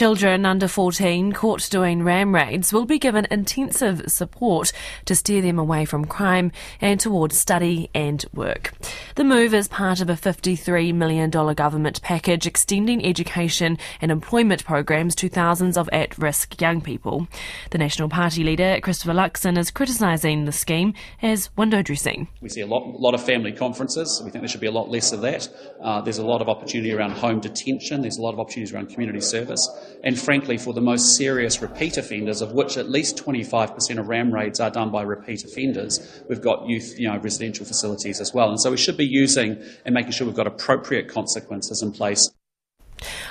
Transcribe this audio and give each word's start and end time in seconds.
Children 0.00 0.46
under 0.46 0.66
14 0.66 1.32
caught 1.32 1.68
doing 1.68 2.02
ram 2.02 2.34
raids 2.34 2.72
will 2.72 2.86
be 2.86 2.98
given 2.98 3.26
intensive 3.30 4.10
support 4.10 4.72
to 5.04 5.14
steer 5.14 5.42
them 5.42 5.58
away 5.58 5.84
from 5.84 6.06
crime 6.06 6.52
and 6.80 6.98
towards 6.98 7.38
study 7.38 7.90
and 7.94 8.24
work. 8.32 8.72
The 9.16 9.24
move 9.24 9.52
is 9.52 9.68
part 9.68 10.00
of 10.00 10.08
a 10.08 10.14
$53 10.14 10.94
million 10.94 11.28
government 11.28 12.00
package 12.00 12.46
extending 12.46 13.04
education 13.04 13.76
and 14.00 14.10
employment 14.10 14.64
programs 14.64 15.14
to 15.16 15.28
thousands 15.28 15.76
of 15.76 15.90
at 15.92 16.16
risk 16.16 16.58
young 16.62 16.80
people. 16.80 17.28
The 17.68 17.76
National 17.76 18.08
Party 18.08 18.42
leader, 18.42 18.80
Christopher 18.82 19.12
Luxon, 19.12 19.58
is 19.58 19.70
criticising 19.70 20.46
the 20.46 20.52
scheme 20.52 20.94
as 21.20 21.54
window 21.58 21.82
dressing. 21.82 22.26
We 22.40 22.48
see 22.48 22.62
a 22.62 22.66
lot, 22.66 22.98
lot 22.98 23.12
of 23.12 23.22
family 23.22 23.52
conferences. 23.52 24.22
We 24.24 24.30
think 24.30 24.40
there 24.40 24.48
should 24.48 24.62
be 24.62 24.66
a 24.66 24.72
lot 24.72 24.88
less 24.88 25.12
of 25.12 25.20
that. 25.20 25.46
Uh, 25.78 26.00
there's 26.00 26.16
a 26.16 26.26
lot 26.26 26.40
of 26.40 26.48
opportunity 26.48 26.94
around 26.94 27.10
home 27.10 27.40
detention. 27.40 28.00
There's 28.00 28.16
a 28.16 28.22
lot 28.22 28.32
of 28.32 28.40
opportunities 28.40 28.72
around 28.72 28.88
community 28.88 29.20
service 29.20 29.68
and 30.02 30.18
frankly, 30.18 30.58
for 30.58 30.72
the 30.72 30.80
most 30.80 31.16
serious 31.16 31.60
repeat 31.62 31.96
offenders, 31.96 32.40
of 32.40 32.52
which 32.52 32.76
at 32.76 32.88
least 32.88 33.16
25% 33.16 33.98
of 33.98 34.08
RAM 34.08 34.32
raids 34.32 34.60
are 34.60 34.70
done 34.70 34.90
by 34.90 35.02
repeat 35.02 35.44
offenders, 35.44 36.22
we've 36.28 36.42
got 36.42 36.66
youth, 36.66 36.98
you 36.98 37.08
know, 37.08 37.18
residential 37.18 37.66
facilities 37.66 38.20
as 38.20 38.32
well. 38.32 38.48
And 38.48 38.60
so 38.60 38.70
we 38.70 38.76
should 38.76 38.96
be 38.96 39.06
using 39.06 39.62
and 39.84 39.94
making 39.94 40.12
sure 40.12 40.26
we've 40.26 40.36
got 40.36 40.46
appropriate 40.46 41.08
consequences 41.08 41.82
in 41.82 41.92
place 41.92 42.30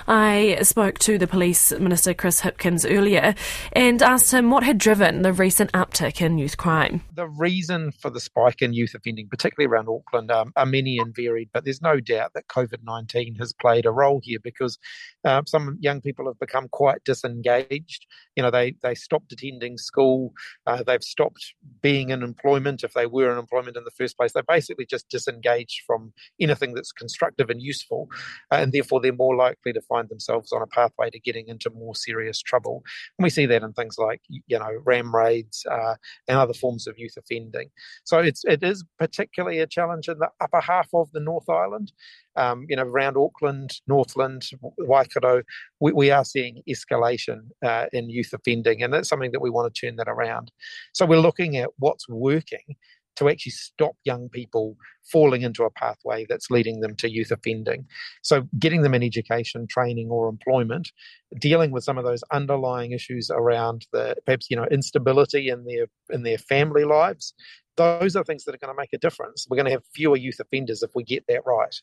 I 0.07 0.59
spoke 0.61 0.99
to 0.99 1.17
the 1.17 1.27
Police 1.27 1.71
Minister 1.71 2.13
Chris 2.13 2.41
Hipkins 2.41 2.85
earlier 2.89 3.35
and 3.73 4.01
asked 4.01 4.31
him 4.31 4.49
what 4.49 4.63
had 4.63 4.77
driven 4.77 5.21
the 5.21 5.33
recent 5.33 5.71
uptick 5.71 6.21
in 6.21 6.37
youth 6.37 6.57
crime. 6.57 7.01
The 7.13 7.27
reason 7.27 7.91
for 7.91 8.09
the 8.09 8.19
spike 8.19 8.61
in 8.61 8.73
youth 8.73 8.93
offending, 8.95 9.27
particularly 9.29 9.71
around 9.71 9.87
Auckland, 9.89 10.31
um, 10.31 10.51
are 10.55 10.65
many 10.65 10.97
and 10.97 11.15
varied, 11.15 11.49
but 11.53 11.63
there's 11.63 11.81
no 11.81 11.99
doubt 11.99 12.31
that 12.33 12.47
COVID 12.47 12.83
19 12.83 13.35
has 13.35 13.53
played 13.53 13.85
a 13.85 13.91
role 13.91 14.21
here 14.23 14.39
because 14.43 14.77
uh, 15.25 15.41
some 15.45 15.77
young 15.79 16.01
people 16.01 16.25
have 16.25 16.39
become 16.39 16.67
quite 16.69 17.03
disengaged. 17.03 18.05
You 18.35 18.43
know, 18.43 18.51
they, 18.51 18.75
they 18.81 18.95
stopped 18.95 19.31
attending 19.31 19.77
school, 19.77 20.33
uh, 20.65 20.83
they've 20.83 21.03
stopped 21.03 21.53
being 21.81 22.09
in 22.09 22.23
employment 22.23 22.83
if 22.83 22.93
they 22.93 23.05
were 23.05 23.31
in 23.31 23.37
employment 23.37 23.77
in 23.77 23.83
the 23.83 23.91
first 23.91 24.17
place. 24.17 24.33
They 24.33 24.41
basically 24.47 24.85
just 24.85 25.09
disengaged 25.09 25.83
from 25.85 26.13
anything 26.39 26.73
that's 26.73 26.91
constructive 26.91 27.49
and 27.49 27.61
useful, 27.61 28.07
uh, 28.51 28.55
and 28.55 28.71
therefore 28.71 29.01
they're 29.01 29.13
more 29.13 29.35
likely 29.59 29.79
to 29.79 29.85
find 29.87 30.09
themselves 30.09 30.51
on 30.51 30.61
a 30.61 30.67
pathway 30.67 31.09
to 31.09 31.19
getting 31.19 31.47
into 31.47 31.69
more 31.71 31.95
serious 31.95 32.41
trouble. 32.41 32.83
And 33.17 33.23
we 33.23 33.29
see 33.29 33.45
that 33.45 33.63
in 33.63 33.73
things 33.73 33.97
like, 33.97 34.21
you 34.29 34.59
know, 34.59 34.69
ram 34.85 35.13
raids 35.15 35.65
uh, 35.69 35.95
and 36.27 36.37
other 36.37 36.53
forms 36.53 36.87
of 36.87 36.97
youth 36.97 37.15
offending. 37.17 37.69
So 38.03 38.19
it's, 38.19 38.43
it 38.45 38.63
is 38.63 38.83
particularly 38.97 39.59
a 39.59 39.67
challenge 39.67 40.07
in 40.07 40.19
the 40.19 40.29
upper 40.41 40.61
half 40.61 40.89
of 40.93 41.11
the 41.11 41.19
North 41.19 41.49
Island 41.49 41.91
um, 42.39 42.65
you 42.69 42.75
know, 42.75 42.83
around 42.83 43.17
Auckland, 43.17 43.81
Northland, 43.85 44.43
Waikato, 44.77 45.41
we, 45.81 45.91
we 45.91 46.09
are 46.09 46.23
seeing 46.23 46.63
escalation 46.69 47.49
uh, 47.65 47.87
in 47.91 48.09
youth 48.09 48.31
offending, 48.31 48.81
and 48.81 48.93
that's 48.93 49.09
something 49.09 49.31
that 49.33 49.41
we 49.41 49.49
want 49.49 49.73
to 49.73 49.85
turn 49.85 49.97
that 49.97 50.07
around. 50.07 50.51
So 50.93 51.05
we're 51.05 51.19
looking 51.19 51.57
at 51.57 51.69
what's 51.79 52.07
working 52.07 52.75
to 53.19 53.29
actually 53.29 53.51
stop 53.51 53.95
young 54.03 54.29
people 54.29 54.75
falling 55.11 55.41
into 55.41 55.63
a 55.63 55.69
pathway 55.69 56.25
that's 56.27 56.49
leading 56.49 56.81
them 56.81 56.95
to 56.97 57.09
youth 57.09 57.31
offending. 57.31 57.85
So, 58.21 58.43
getting 58.57 58.81
them 58.81 58.93
in 58.93 59.03
education, 59.03 59.67
training, 59.67 60.09
or 60.09 60.27
employment, 60.27 60.91
dealing 61.39 61.71
with 61.71 61.83
some 61.83 61.97
of 61.97 62.05
those 62.05 62.23
underlying 62.31 62.91
issues 62.91 63.29
around 63.29 63.85
the 63.93 64.15
perhaps 64.25 64.47
you 64.49 64.57
know 64.57 64.65
instability 64.71 65.49
in 65.49 65.65
their 65.65 65.87
in 66.09 66.23
their 66.23 66.37
family 66.37 66.83
lives. 66.83 67.33
Those 67.77 68.15
are 68.15 68.23
things 68.23 68.43
that 68.43 68.53
are 68.53 68.57
going 68.57 68.73
to 68.73 68.77
make 68.77 68.93
a 68.93 68.97
difference. 68.97 69.47
We're 69.49 69.55
going 69.55 69.67
to 69.67 69.71
have 69.71 69.83
fewer 69.93 70.17
youth 70.17 70.39
offenders 70.41 70.83
if 70.83 70.91
we 70.95 71.03
get 71.03 71.23
that 71.29 71.45
right. 71.45 71.75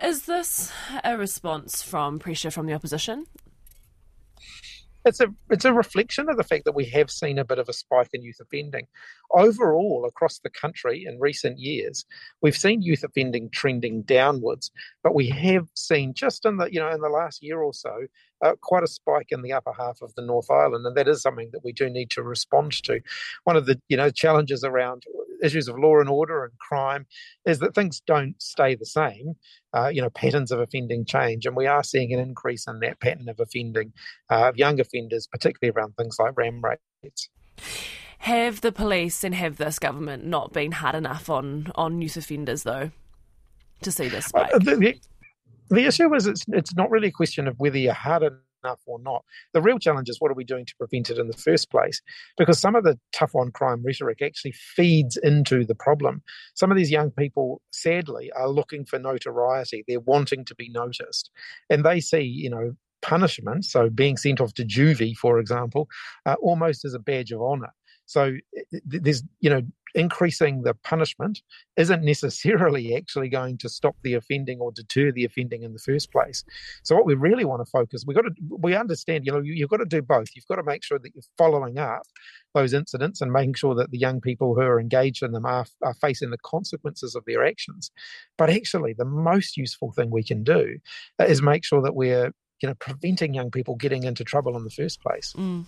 Is 0.00 0.26
this 0.26 0.72
a 1.04 1.16
response 1.16 1.82
from 1.82 2.18
pressure 2.18 2.50
from 2.50 2.66
the 2.66 2.72
opposition? 2.72 3.26
It's 5.04 5.20
a 5.20 5.26
it's 5.50 5.64
a 5.64 5.72
reflection 5.72 6.28
of 6.28 6.36
the 6.36 6.44
fact 6.44 6.64
that 6.64 6.74
we 6.74 6.86
have 6.86 7.10
seen 7.10 7.38
a 7.38 7.44
bit 7.44 7.58
of 7.58 7.68
a 7.68 7.72
spike 7.72 8.10
in 8.12 8.22
youth 8.22 8.40
offending. 8.40 8.86
Overall, 9.32 10.04
across 10.06 10.38
the 10.38 10.50
country 10.50 11.04
in 11.06 11.18
recent 11.18 11.58
years, 11.58 12.04
we've 12.40 12.56
seen 12.56 12.82
youth 12.82 13.02
offending 13.02 13.50
trending 13.50 14.02
downwards, 14.02 14.70
but 15.02 15.14
we 15.14 15.28
have 15.28 15.66
seen 15.74 16.14
just 16.14 16.44
in 16.44 16.56
the 16.56 16.72
you 16.72 16.80
know 16.80 16.90
in 16.90 17.00
the 17.00 17.08
last 17.08 17.42
year 17.42 17.60
or 17.60 17.74
so 17.74 18.06
uh, 18.42 18.54
quite 18.60 18.82
a 18.82 18.88
spike 18.88 19.28
in 19.30 19.42
the 19.42 19.52
upper 19.52 19.72
half 19.72 20.02
of 20.02 20.14
the 20.14 20.22
North 20.22 20.50
Island, 20.50 20.86
and 20.86 20.96
that 20.96 21.08
is 21.08 21.22
something 21.22 21.50
that 21.52 21.64
we 21.64 21.72
do 21.72 21.88
need 21.88 22.10
to 22.10 22.22
respond 22.22 22.72
to. 22.84 23.00
One 23.44 23.56
of 23.56 23.66
the 23.66 23.80
you 23.88 23.96
know 23.96 24.10
challenges 24.10 24.64
around 24.64 25.04
issues 25.42 25.68
of 25.68 25.78
law 25.78 26.00
and 26.00 26.08
order 26.08 26.44
and 26.44 26.52
crime 26.58 27.06
is 27.44 27.58
that 27.58 27.74
things 27.74 28.00
don't 28.06 28.40
stay 28.40 28.74
the 28.74 28.86
same. 28.86 29.34
Uh, 29.74 29.88
you 29.88 30.02
know, 30.02 30.10
patterns 30.10 30.50
of 30.50 30.60
offending 30.60 31.04
change, 31.04 31.46
and 31.46 31.56
we 31.56 31.66
are 31.66 31.82
seeing 31.82 32.12
an 32.12 32.20
increase 32.20 32.66
in 32.66 32.80
that 32.80 33.00
pattern 33.00 33.28
of 33.28 33.40
offending 33.40 33.92
uh, 34.30 34.48
of 34.48 34.56
young 34.56 34.78
offenders, 34.80 35.26
particularly 35.26 35.72
around 35.74 35.94
things 35.96 36.16
like 36.18 36.36
ram 36.36 36.62
raids. 36.62 37.30
Have 38.18 38.60
the 38.60 38.70
police 38.70 39.24
and 39.24 39.34
have 39.34 39.56
this 39.56 39.78
government 39.78 40.24
not 40.24 40.52
been 40.52 40.72
hard 40.72 40.94
enough 40.94 41.28
on 41.28 41.72
on 41.74 42.00
youth 42.00 42.16
offenders 42.16 42.62
though 42.62 42.90
to 43.80 43.90
see 43.90 44.08
this 44.08 44.26
spike? 44.26 44.54
Uh, 44.54 44.58
the, 44.58 44.76
the, 44.76 45.00
the 45.70 45.86
issue 45.86 46.14
is 46.14 46.26
it's 46.26 46.44
it's 46.48 46.74
not 46.74 46.90
really 46.90 47.08
a 47.08 47.12
question 47.12 47.48
of 47.48 47.58
whether 47.58 47.78
you're 47.78 47.92
hard 47.92 48.22
enough 48.22 48.38
or 48.86 48.98
not. 49.00 49.24
The 49.52 49.62
real 49.62 49.78
challenge 49.78 50.08
is 50.08 50.20
what 50.20 50.30
are 50.30 50.34
we 50.34 50.44
doing 50.44 50.66
to 50.66 50.76
prevent 50.76 51.10
it 51.10 51.18
in 51.18 51.28
the 51.28 51.36
first 51.36 51.70
place? 51.70 52.00
Because 52.36 52.58
some 52.58 52.76
of 52.76 52.84
the 52.84 52.98
tough 53.12 53.34
on 53.34 53.50
crime 53.50 53.82
rhetoric 53.84 54.22
actually 54.22 54.52
feeds 54.52 55.16
into 55.16 55.64
the 55.64 55.74
problem. 55.74 56.22
Some 56.54 56.70
of 56.70 56.76
these 56.76 56.90
young 56.90 57.10
people, 57.10 57.60
sadly, 57.70 58.30
are 58.32 58.48
looking 58.48 58.84
for 58.84 58.98
notoriety. 58.98 59.84
They're 59.86 60.00
wanting 60.00 60.44
to 60.46 60.54
be 60.54 60.68
noticed. 60.68 61.30
And 61.70 61.84
they 61.84 62.00
see, 62.00 62.22
you 62.22 62.50
know, 62.50 62.72
punishment, 63.02 63.64
so 63.64 63.90
being 63.90 64.16
sent 64.16 64.40
off 64.40 64.54
to 64.54 64.64
juvie, 64.64 65.16
for 65.16 65.38
example, 65.38 65.88
uh, 66.24 66.36
almost 66.40 66.84
as 66.84 66.94
a 66.94 67.00
badge 67.00 67.32
of 67.32 67.42
honor. 67.42 67.72
So 68.06 68.34
there's, 68.84 69.22
you 69.40 69.50
know, 69.50 69.62
increasing 69.94 70.62
the 70.62 70.74
punishment 70.74 71.42
isn't 71.76 72.02
necessarily 72.02 72.96
actually 72.96 73.28
going 73.28 73.58
to 73.58 73.68
stop 73.68 73.96
the 74.02 74.14
offending 74.14 74.58
or 74.58 74.72
deter 74.72 75.12
the 75.12 75.24
offending 75.24 75.62
in 75.62 75.72
the 75.72 75.78
first 75.78 76.10
place. 76.10 76.44
So 76.82 76.94
what 76.94 77.06
we 77.06 77.14
really 77.14 77.44
want 77.44 77.64
to 77.64 77.70
focus, 77.70 78.04
we 78.06 78.14
got 78.14 78.22
to 78.22 78.32
we 78.48 78.74
understand, 78.74 79.26
you 79.26 79.32
know, 79.32 79.40
you, 79.40 79.62
have 79.62 79.70
got 79.70 79.78
to 79.78 79.84
do 79.84 80.02
both. 80.02 80.28
You've 80.34 80.46
got 80.46 80.56
to 80.56 80.62
make 80.62 80.82
sure 80.82 80.98
that 80.98 81.14
you're 81.14 81.22
following 81.36 81.78
up 81.78 82.02
those 82.54 82.72
incidents 82.72 83.20
and 83.20 83.32
making 83.32 83.54
sure 83.54 83.74
that 83.74 83.90
the 83.90 83.98
young 83.98 84.20
people 84.20 84.54
who 84.54 84.60
are 84.60 84.80
engaged 84.80 85.22
in 85.22 85.32
them 85.32 85.46
are, 85.46 85.66
are 85.82 85.94
facing 85.94 86.30
the 86.30 86.38
consequences 86.38 87.14
of 87.14 87.24
their 87.24 87.44
actions. 87.44 87.90
But 88.36 88.50
actually, 88.50 88.92
the 88.92 89.04
most 89.04 89.56
useful 89.56 89.92
thing 89.92 90.10
we 90.10 90.24
can 90.24 90.42
do 90.42 90.78
is 91.18 91.42
make 91.42 91.64
sure 91.64 91.82
that 91.82 91.94
we're 91.94 92.32
you 92.62 92.68
know 92.68 92.74
preventing 92.74 93.34
young 93.34 93.50
people 93.50 93.74
getting 93.74 94.04
into 94.04 94.24
trouble 94.24 94.56
in 94.56 94.64
the 94.64 94.70
first 94.70 95.02
place. 95.02 95.34
Mm. 95.36 95.66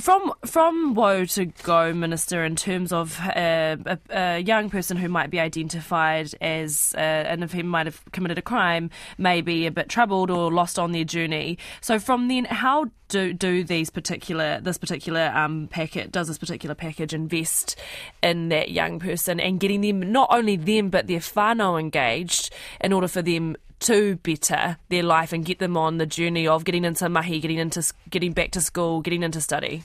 From 0.00 0.32
from 0.46 0.94
woe 0.94 1.24
to 1.24 1.46
go, 1.46 1.92
Minister, 1.92 2.44
in 2.44 2.54
terms 2.54 2.92
of 2.92 3.18
uh, 3.20 3.76
a, 3.84 3.98
a, 4.10 4.38
young 4.38 4.70
person 4.70 4.96
who 4.96 5.08
might 5.08 5.28
be 5.28 5.40
identified 5.40 6.32
as, 6.40 6.94
uh, 6.96 7.00
and 7.00 7.42
if 7.42 7.52
he 7.52 7.64
might 7.64 7.86
have 7.86 8.00
committed 8.12 8.38
a 8.38 8.42
crime, 8.42 8.90
may 9.18 9.40
be 9.40 9.66
a 9.66 9.72
bit 9.72 9.88
troubled 9.88 10.30
or 10.30 10.52
lost 10.52 10.78
on 10.78 10.92
their 10.92 11.02
journey. 11.02 11.58
So 11.80 11.98
from 11.98 12.28
then, 12.28 12.44
how 12.44 12.86
do 13.08 13.32
do 13.32 13.64
these 13.64 13.90
particular 13.90 14.60
this 14.60 14.78
particular 14.78 15.32
um, 15.34 15.66
packet 15.66 16.12
does 16.12 16.28
this 16.28 16.38
particular 16.38 16.76
package 16.76 17.12
invest 17.12 17.76
in 18.22 18.50
that 18.50 18.70
young 18.70 19.00
person 19.00 19.40
and 19.40 19.58
getting 19.58 19.80
them 19.80 20.12
not 20.12 20.28
only 20.30 20.56
them 20.56 20.90
but 20.90 21.06
their 21.06 21.20
whānau 21.20 21.80
engaged 21.80 22.50
in 22.82 22.92
order 22.92 23.08
for 23.08 23.22
them 23.22 23.56
to 23.80 24.16
better 24.16 24.76
their 24.88 25.02
life 25.02 25.32
and 25.32 25.44
get 25.44 25.58
them 25.58 25.76
on 25.76 25.98
the 25.98 26.06
journey 26.06 26.46
of 26.46 26.64
getting 26.64 26.84
into 26.84 27.08
mahi, 27.08 27.40
getting 27.40 27.58
into 27.58 27.82
getting 28.10 28.32
back 28.32 28.50
to 28.52 28.60
school, 28.60 29.00
getting 29.00 29.22
into 29.22 29.40
study? 29.40 29.82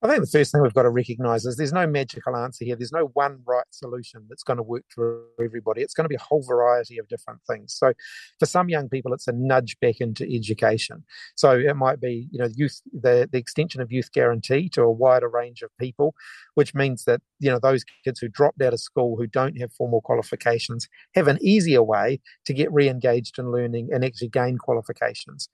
I 0.00 0.06
think 0.06 0.20
the 0.20 0.30
first 0.30 0.52
thing 0.52 0.62
we've 0.62 0.72
got 0.72 0.84
to 0.84 0.90
recognise 0.90 1.44
is 1.44 1.56
there's 1.56 1.72
no 1.72 1.86
magical 1.86 2.36
answer 2.36 2.64
here. 2.64 2.76
There's 2.76 2.92
no 2.92 3.10
one 3.14 3.40
right 3.44 3.64
solution 3.70 4.26
that's 4.28 4.44
going 4.44 4.58
to 4.58 4.62
work 4.62 4.84
for 4.94 5.22
everybody. 5.42 5.82
It's 5.82 5.92
going 5.92 6.04
to 6.04 6.08
be 6.08 6.14
a 6.14 6.20
whole 6.20 6.44
variety 6.46 6.98
of 6.98 7.08
different 7.08 7.40
things. 7.48 7.74
So, 7.74 7.92
for 8.38 8.46
some 8.46 8.68
young 8.68 8.88
people, 8.88 9.12
it's 9.12 9.26
a 9.26 9.32
nudge 9.32 9.76
back 9.80 9.96
into 10.00 10.24
education. 10.32 11.02
So 11.34 11.50
it 11.50 11.74
might 11.74 12.00
be, 12.00 12.28
you 12.30 12.38
know, 12.38 12.48
youth 12.54 12.80
the 12.92 13.28
the 13.30 13.38
extension 13.38 13.80
of 13.80 13.90
youth 13.90 14.12
guarantee 14.12 14.68
to 14.70 14.82
a 14.82 14.92
wider 14.92 15.28
range 15.28 15.62
of 15.62 15.76
people, 15.80 16.14
which 16.54 16.76
means 16.76 17.02
that 17.04 17.20
you 17.40 17.50
know 17.50 17.58
those 17.58 17.84
kids 18.04 18.20
who 18.20 18.28
dropped 18.28 18.62
out 18.62 18.72
of 18.72 18.80
school 18.80 19.16
who 19.16 19.26
don't 19.26 19.60
have 19.60 19.72
formal 19.72 20.00
qualifications 20.00 20.88
have 21.16 21.26
an 21.26 21.38
easier 21.40 21.82
way 21.82 22.20
to 22.44 22.54
get 22.54 22.72
re-engaged 22.72 23.36
in 23.36 23.50
learning 23.50 23.88
and 23.92 24.04
actually 24.04 24.28
gain 24.28 24.58
qualifications. 24.58 25.48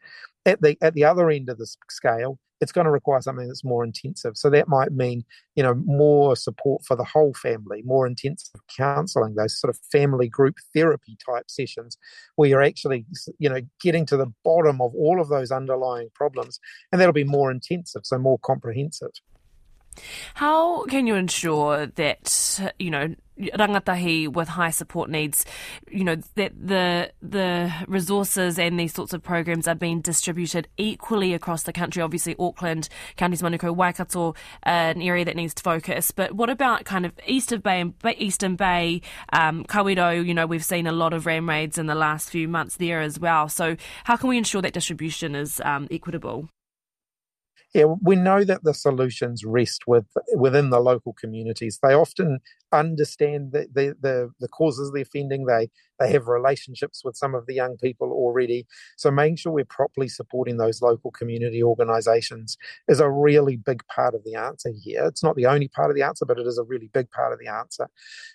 At 0.47 0.61
the 0.61 0.77
at 0.83 0.95
the 0.95 1.05
other 1.05 1.31
end 1.31 1.49
of 1.49 1.59
the 1.59 1.67
scale, 1.89 2.39
it's 2.61 2.73
going 2.73 2.87
to 2.87 2.91
require 2.91 3.21
something 3.21 3.47
that's 3.47 3.65
more 3.65 3.85
intensive. 3.85 4.37
So 4.37 4.49
that 4.51 4.69
might 4.69 4.93
mean, 4.93 5.25
you 5.55 5.63
know, 5.63 5.75
more 5.75 6.37
support 6.37 6.83
for 6.85 6.97
the 6.97 7.05
whole 7.05 7.35
family, 7.35 7.83
more 7.85 8.07
intensive 8.07 8.61
counselling, 8.75 9.35
those 9.35 9.61
sort 9.61 9.75
of 9.75 9.79
family 9.91 10.29
group 10.29 10.57
therapy 10.75 11.17
type 11.25 11.51
sessions 11.51 11.99
where 12.37 12.49
you're 12.49 12.63
actually, 12.63 13.07
you 13.39 13.49
know, 13.49 13.61
getting 13.83 14.07
to 14.07 14.17
the 14.17 14.33
bottom 14.45 14.81
of 14.81 14.95
all 14.95 15.21
of 15.21 15.29
those 15.29 15.51
underlying 15.51 16.09
problems. 16.15 16.59
And 16.91 17.01
that'll 17.01 17.13
be 17.13 17.25
more 17.25 17.51
intensive, 17.51 18.03
so 18.05 18.19
more 18.19 18.39
comprehensive. 18.39 19.11
How 20.35 20.85
can 20.85 21.07
you 21.07 21.15
ensure 21.15 21.87
that, 21.87 22.73
you 22.79 22.91
know, 22.91 23.15
rangatahi 23.39 24.29
with 24.29 24.49
high 24.49 24.71
support 24.71 25.11
needs, 25.11 25.45
you 25.91 26.05
know, 26.05 26.17
that 26.37 26.53
the 26.57 27.13
the 27.21 27.73
resources 27.89 28.59
and 28.59 28.79
these 28.79 28.95
sorts 28.95 29.13
of 29.13 29.23
programs 29.23 29.67
are 29.67 29.75
being 29.75 30.01
distributed 30.01 30.69
equally 30.77 31.35
across 31.35 31.65
the 31.65 31.73
country. 31.73 32.03
Obviously, 32.03 32.37
Auckland, 32.39 32.89
counties 33.17 33.43
Manukau, 33.43 33.75
Waikato, 33.75 34.31
uh, 34.67 34.93
an 34.95 35.03
area 35.03 35.25
that 35.25 35.37
needs 35.37 35.55
to 35.55 35.63
focus. 35.63 36.11
But 36.11 36.33
what 36.33 36.51
about 36.51 36.85
kind 36.85 37.05
of 37.05 37.13
east 37.27 37.53
of 37.53 37.63
Bay 37.63 37.81
and 37.81 37.95
Eastern 38.19 38.57
Bay, 38.57 39.03
um? 39.33 39.65
You 39.75 40.35
know, 40.35 40.47
we've 40.47 40.65
seen 40.65 40.87
a 40.87 40.93
lot 40.93 41.13
of 41.13 41.27
ram 41.27 41.49
raids 41.49 41.79
in 41.79 41.87
the 41.87 41.95
last 41.95 42.31
few 42.31 42.49
months 42.49 42.77
there 42.77 43.01
as 43.01 43.19
well. 43.19 43.49
So, 43.49 43.77
how 44.05 44.17
can 44.17 44.29
we 44.29 44.39
ensure 44.39 44.63
that 44.63 44.73
distribution 44.73 45.35
is 45.35 45.61
um, 45.65 45.89
equitable? 45.91 46.49
Yeah, 47.75 47.87
we 48.03 48.15
know 48.15 48.45
that 48.45 48.63
the 48.63 48.73
solutions 48.73 49.45
rest 49.45 49.89
with 49.89 50.07
within 50.37 50.71
the 50.71 50.79
local 50.79 51.13
communities. 51.13 51.81
They 51.83 51.93
often 51.93 52.39
understand 52.71 53.51
the, 53.51 53.67
the, 53.73 53.97
the, 54.01 54.31
the, 54.39 54.49
causes 54.49 54.89
of 54.89 54.95
the 54.95 55.03
offending. 55.03 55.47
They 55.47 55.71
they 55.99 56.13
have 56.13 56.29
relationships 56.29 57.03
with 57.05 57.17
some 57.17 57.35
of 57.35 57.47
the 57.47 57.55
young 57.55 57.77
people 57.77 58.13
already. 58.13 58.67
So 58.97 59.11
making 59.11 59.37
sure 59.37 59.53
we're 59.53 59.65
properly 59.65 60.09
supporting 60.09 60.57
those 60.57 60.83
local 60.83 61.11
community 61.11 61.63
organisations 61.63 62.57
is 62.89 63.01
a 63.01 63.11
really 63.11 63.57
big 63.57 63.83
part 63.87 64.15
of 64.15 64.23
the 64.25 64.35
answer 64.35 64.71
here. 64.83 65.05
It's 65.07 65.23
not 65.23 65.35
the 65.35 65.47
only 65.47 65.69
part 65.69 65.91
of 65.91 65.97
the 65.97 66.03
answer, 66.03 66.25
but 66.25 66.39
it 66.39 66.47
is 66.47 66.59
a 66.59 66.65
really 66.65 66.91
big 66.93 67.11
part 67.11 67.33
of 67.33 67.39
the 67.41 67.49
answer. 67.49 67.89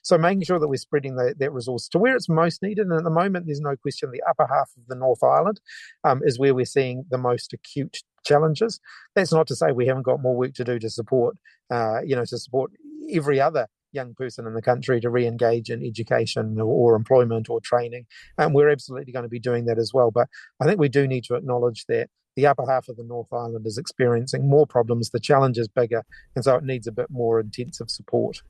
So 0.04 0.18
making 0.18 0.44
sure 0.44 0.60
that 0.60 0.68
we're 0.68 0.78
spreading 0.78 1.16
the, 1.16 1.34
that 1.38 1.54
resource 1.54 1.88
to 1.90 1.98
where 1.98 2.16
it's 2.16 2.30
most 2.30 2.62
needed. 2.62 2.88
And 2.88 2.98
at 2.98 3.04
the 3.04 3.10
moment, 3.10 3.46
there's 3.46 3.62
no 3.62 3.76
question 3.78 4.12
the 4.12 4.24
upper 4.30 4.48
half 4.48 4.72
of 4.78 4.88
the 4.88 4.96
North 4.96 5.24
Island 5.24 5.62
um, 6.04 6.22
is 6.24 6.40
where 6.40 6.54
we're 6.54 6.66
seeing 6.66 7.06
the 7.10 7.18
most 7.18 7.54
acute 7.54 8.00
challenges. 8.24 8.80
That's 9.16 9.34
not 9.34 9.48
to 9.48 9.56
say 9.56 9.72
we 9.72 9.88
haven't 9.88 10.04
got 10.04 10.22
more 10.22 10.36
work 10.36 10.54
to 10.56 10.64
do 10.64 10.80
to 10.80 10.90
support, 10.90 11.38
uh, 11.72 12.00
you 12.04 12.16
know, 12.16 12.26
to 12.26 12.38
support 12.38 12.72
every 13.12 13.40
other 13.40 13.68
young 13.92 14.14
person 14.14 14.46
in 14.46 14.54
the 14.54 14.62
country 14.62 15.02
to 15.02 15.10
re-engage 15.10 15.70
in 15.70 15.84
education 15.84 16.60
or, 16.60 16.66
or, 16.66 16.96
employment 16.96 17.50
or 17.50 17.60
training. 17.60 18.06
And 18.38 18.54
we're 18.54 18.70
absolutely 18.70 19.12
going 19.12 19.24
to 19.24 19.30
be 19.30 19.40
doing 19.40 19.66
that 19.66 19.80
as 19.80 19.92
well. 19.94 20.12
But 20.12 20.28
i 20.62 20.66
think 20.66 20.80
we 20.80 20.90
do 20.90 21.08
need 21.08 21.24
to 21.26 21.36
acknowledge 21.36 21.86
that 21.88 22.10
the 22.36 22.46
upper 22.46 22.66
half 22.70 22.88
of 22.88 22.98
the 22.98 23.04
north 23.04 23.34
island 23.34 23.66
is 23.66 23.78
experiencing 23.78 24.48
more 24.48 24.68
problems. 24.68 25.10
The 25.10 25.20
challenge 25.20 25.58
is 25.58 25.68
bigger 25.68 26.04
and 26.36 26.44
so 26.44 26.56
it 26.56 26.64
needs 26.64 26.88
a 26.88 26.92
bit 26.92 27.10
more 27.10 27.40
intensive 27.40 27.90
support. 27.90 28.42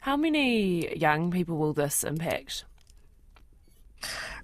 How 0.00 0.16
many 0.16 0.96
young 0.96 1.30
people 1.30 1.56
will 1.58 1.74
this 1.74 2.02
impact 2.02 2.64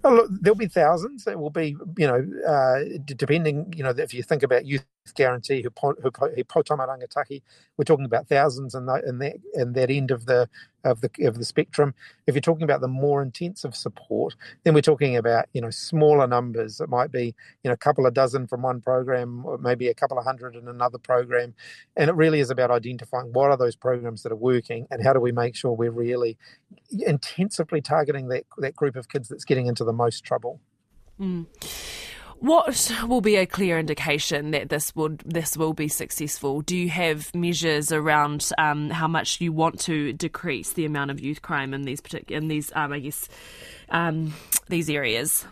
Oh, 0.03 0.15
look, 0.15 0.31
there'll 0.41 0.57
be 0.57 0.67
thousands. 0.67 1.27
It 1.27 1.39
will 1.39 1.51
be, 1.51 1.77
you 1.97 2.07
know, 2.07 2.27
uh, 2.47 2.99
depending, 3.05 3.73
you 3.77 3.83
know, 3.85 3.91
if 3.97 4.13
you 4.15 4.23
think 4.23 4.43
about 4.43 4.67
youth 4.67 4.85
guarantee, 5.13 5.63
who 5.63 5.71
Poutama 5.71 6.87
rangatahi, 6.89 7.43
we're 7.77 7.85
talking 7.85 8.05
about 8.05 8.29
thousands 8.29 8.75
in 8.75 8.87
that 8.87 9.05
in 9.05 9.19
that 9.19 9.37
in 9.53 9.73
that 9.75 9.91
end 9.91 10.11
of 10.11 10.27
the 10.27 10.49
of 10.85 11.01
the 11.03 11.11
of 11.27 11.39
the 11.39 11.45
spectrum. 11.45 11.95
If 12.27 12.35
you're 12.35 12.41
talking 12.41 12.63
about 12.63 12.81
the 12.81 12.89
more 12.89 13.23
intensive 13.23 13.75
support, 13.77 14.35
then 14.63 14.73
we're 14.75 14.81
talking 14.81 15.17
about 15.17 15.47
you 15.53 15.61
know 15.61 15.71
smaller 15.71 16.27
numbers. 16.27 16.81
It 16.81 16.89
might 16.89 17.13
be 17.13 17.35
you 17.63 17.69
know 17.69 17.73
a 17.73 17.77
couple 17.77 18.07
of 18.07 18.15
dozen 18.15 18.47
from 18.47 18.63
one 18.63 18.81
program, 18.81 19.45
or 19.45 19.59
maybe 19.59 19.89
a 19.89 19.95
couple 19.95 20.19
of 20.19 20.25
hundred 20.25 20.57
in 20.57 20.69
another 20.69 20.99
program, 20.99 21.55
and 21.97 22.09
it 22.09 22.15
really 22.15 22.41
is 22.41 22.51
about 22.51 22.71
identifying 22.71 23.33
what 23.33 23.51
are 23.51 23.57
those 23.57 23.77
programs 23.77 24.23
that 24.23 24.33
are 24.33 24.37
working 24.37 24.87
and 24.91 25.03
how 25.03 25.13
do 25.13 25.21
we 25.21 25.33
make 25.33 25.55
sure 25.55 25.73
we're 25.73 25.91
really 25.91 26.39
intensively 26.91 27.81
targeting 27.81 28.29
that 28.29 28.45
that 28.59 28.75
group 28.75 28.97
of 28.97 29.09
kids 29.09 29.29
that's 29.29 29.45
getting 29.45 29.67
into 29.67 29.85
the 29.85 29.93
most 29.93 30.25
trouble. 30.25 30.61
Mm. 31.21 31.47
What 32.41 32.93
will 33.07 33.21
be 33.21 33.37
a 33.37 33.47
clear 33.47 33.79
indication 33.79 34.51
that 34.51 34.69
this 34.69 34.95
would 34.95 35.23
this 35.25 35.57
will 35.57 35.73
be 35.73 35.89
successful? 35.89 36.61
Do 36.61 36.77
you 36.77 36.91
have 36.91 37.35
measures 37.35 37.93
around 37.93 38.51
um, 38.59 38.91
how 38.91 39.09
much 39.09 39.41
you 39.41 39.53
want 39.53 39.81
to 39.81 40.13
decrease 40.13 40.73
the 40.73 40.85
amount 40.85 41.11
of 41.11 41.21
youth 41.21 41.43
crime 41.43 41.73
in 41.73 41.83
these 41.83 42.01
particular 42.01 42.41
in 42.41 42.49
these 42.49 42.71
um, 42.75 42.93
I 42.93 42.99
guess 43.01 43.29
um, 43.89 44.35
these 44.69 44.91
areas? 44.91 45.47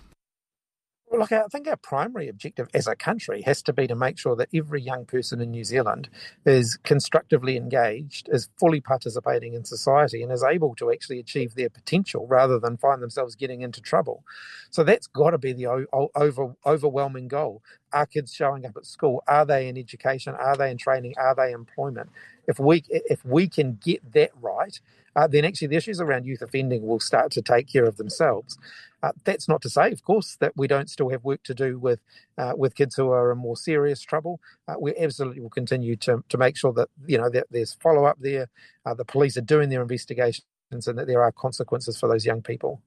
Look, 1.13 1.31
I 1.31 1.45
think 1.53 1.69
our 1.69 1.77
primary 1.77 2.29
objective 2.29 2.69
as 2.73 2.87
a 2.87 2.97
country 2.97 3.43
has 3.43 3.63
to 3.65 3.75
be 3.75 3.87
to 3.87 3.95
make 3.95 4.19
sure 4.19 4.35
that 4.37 4.49
every 4.55 4.81
young 4.81 5.05
person 5.05 5.43
in 5.43 5.51
New 5.51 5.65
Zealand 5.65 6.09
is 6.47 6.79
constructively 6.85 7.57
engaged, 7.59 8.31
is 8.33 8.49
fully 8.59 8.81
participating 8.81 9.53
in 9.53 9.65
society, 9.65 10.23
and 10.23 10.33
is 10.33 10.43
able 10.43 10.75
to 10.77 10.91
actually 10.91 11.19
achieve 11.19 11.55
their 11.55 11.69
potential 11.69 12.27
rather 12.27 12.59
than 12.59 12.79
find 12.79 13.03
themselves 13.03 13.37
getting 13.37 13.61
into 13.61 13.83
trouble. 13.83 14.25
So 14.71 14.85
that's 14.85 15.07
got 15.07 15.31
to 15.31 15.39
be 15.39 15.53
the 15.53 15.67
over, 16.15 16.55
overwhelming 16.65 17.29
goal. 17.29 17.63
Are 17.93 18.07
kids 18.07 18.33
showing 18.33 18.65
up 18.65 18.77
at 18.79 18.87
school? 18.87 19.23
Are 19.29 19.45
they 19.45 19.69
in 19.69 19.77
education? 19.77 20.35
Are 20.35 20.57
they 20.57 20.71
in 20.71 20.79
training? 20.79 21.15
Are 21.19 21.35
they 21.35 21.53
employment? 21.53 22.09
If 22.49 22.59
we 22.59 22.85
if 22.89 23.25
we 23.25 23.49
can 23.49 23.79
get 23.85 24.15
that 24.15 24.31
right, 24.41 24.81
uh, 25.17 25.27
then 25.27 25.45
actually 25.45 25.69
the 25.69 25.77
issues 25.77 26.01
around 26.01 26.27
youth 26.27 26.43
offending 26.43 26.87
will 26.87 27.01
start 27.01 27.31
to 27.33 27.43
take 27.43 27.69
care 27.69 27.85
of 27.85 27.97
themselves. 27.97 28.59
Uh, 29.03 29.13
that's 29.25 29.49
not 29.49 29.61
to 29.63 29.69
say, 29.69 29.91
of 29.91 30.03
course, 30.05 30.37
that 30.37 30.53
we 30.57 30.69
don't 30.69 30.89
still 30.89 31.09
have 31.09 31.25
work 31.25 31.43
to 31.43 31.55
do 31.55 31.79
with 31.79 32.01
uh, 32.39 32.53
with 32.57 32.75
kids 32.75 32.95
who 32.95 33.11
are 33.11 33.33
in 33.33 33.39
more 33.39 33.57
serious 33.57 34.01
trouble. 34.01 34.41
Uh, 34.69 34.75
we 34.79 34.95
absolutely 34.97 35.41
will 35.41 35.51
continue 35.51 35.97
to 35.97 36.23
to 36.29 36.39
make 36.39 36.57
sure 36.57 36.73
that 36.73 36.89
you 37.07 37.19
know 37.19 37.29
that 37.29 37.47
there's 37.51 37.75
follow 37.75 38.05
up 38.05 38.19
there, 38.21 38.49
uh, 38.87 38.95
the 38.95 39.05
police 39.05 39.37
are 39.37 39.43
doing 39.43 39.71
their 39.71 39.83
investigations, 39.83 40.45
and 40.71 40.99
that 40.99 41.07
there 41.07 41.23
are 41.23 41.33
consequences 41.33 41.99
for 41.99 42.09
those 42.09 42.25
young 42.25 42.43
people. 42.43 42.81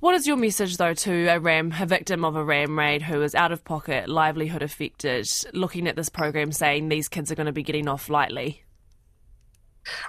What 0.00 0.14
is 0.14 0.26
your 0.26 0.36
message, 0.36 0.76
though, 0.76 0.92
to 0.92 1.26
a 1.28 1.40
ram, 1.40 1.72
a 1.80 1.86
victim 1.86 2.26
of 2.26 2.36
a 2.36 2.44
ram 2.44 2.78
raid 2.78 3.00
who 3.00 3.22
is 3.22 3.34
out 3.34 3.52
of 3.52 3.64
pocket, 3.64 4.06
livelihood 4.06 4.60
affected, 4.60 5.26
looking 5.54 5.88
at 5.88 5.96
this 5.96 6.10
program, 6.10 6.52
saying 6.52 6.90
these 6.90 7.08
kids 7.08 7.32
are 7.32 7.34
going 7.34 7.46
to 7.46 7.52
be 7.52 7.62
getting 7.62 7.88
off 7.88 8.10
lightly? 8.10 8.64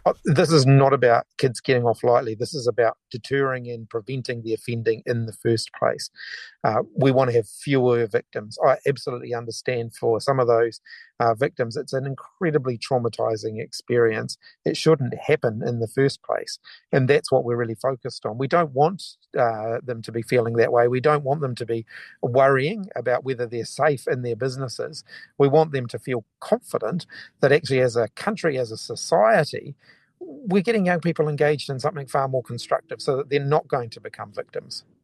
Uh, 0.06 0.14
this 0.26 0.52
is 0.52 0.66
not 0.66 0.94
about 0.94 1.26
kids 1.38 1.60
getting 1.60 1.86
off 1.86 2.04
lightly. 2.04 2.36
This 2.36 2.54
is 2.54 2.68
about 2.68 2.98
deterring 3.12 3.70
and 3.70 3.90
preventing 3.90 4.44
the 4.44 4.54
offending 4.54 5.02
in 5.06 5.26
the 5.26 5.34
first 5.34 5.72
place. 5.74 6.10
Uh, 6.64 6.84
we 6.96 7.12
want 7.12 7.30
to 7.30 7.36
have 7.36 7.48
fewer 7.48 8.08
victims. 8.08 8.58
I 8.66 8.78
absolutely 8.88 9.34
understand 9.34 9.96
for 9.96 10.20
some 10.20 10.40
of 10.40 10.48
those 10.48 10.80
uh, 11.20 11.34
victims, 11.34 11.78
it's 11.78 11.94
an 11.94 12.06
incredibly 12.06 12.78
traumatizing 12.78 13.62
experience. 13.62 14.38
It 14.66 14.78
shouldn't 14.78 15.14
happen 15.16 15.62
in 15.66 15.80
the 15.80 15.88
first 15.88 16.24
place. 16.24 16.60
And 16.92 17.08
that's 17.10 17.32
what 17.32 17.44
we're 17.44 17.58
really 17.58 17.76
focused 17.76 18.26
on. 18.26 18.38
We 18.38 18.48
don't 18.48 18.72
want 18.74 19.04
uh, 19.38 19.80
them 19.84 20.02
to 20.04 20.12
be 20.12 20.22
feeling 20.22 20.56
that 20.56 20.72
way. 20.72 20.88
We 20.88 21.02
don't 21.02 21.24
want 21.24 21.42
them 21.42 21.56
to 21.56 21.66
be 21.66 21.86
worrying 22.22 22.88
about 22.96 23.24
whether 23.24 23.46
they're 23.46 23.66
safe 23.66 24.08
in 24.08 24.22
their 24.22 24.36
businesses. 24.36 25.04
We 25.38 25.48
want 25.48 25.74
them 25.74 25.88
to 25.88 26.00
feel 26.00 26.26
confident 26.40 27.06
that 27.42 27.52
actually, 27.52 27.82
as 27.82 27.96
a 27.96 28.08
country, 28.10 28.58
as 28.58 28.72
a 28.72 28.78
society, 28.78 29.76
we're 30.20 30.64
getting 30.64 30.86
young 30.86 31.02
people 31.02 31.28
engaged 31.28 31.70
in 31.70 31.80
something 31.80 32.08
far 32.08 32.28
more 32.28 32.44
constructive 32.44 33.02
so 33.02 33.18
that 33.18 33.30
they're 33.30 33.40
not 33.40 33.68
going 33.68 33.90
to 33.92 34.02
become 34.02 34.32
victims. 34.32 34.86